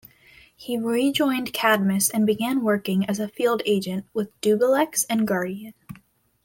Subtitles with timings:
[0.55, 5.75] He rejoined Cadmus and began working as a field agent with Dubbilex and Guardian.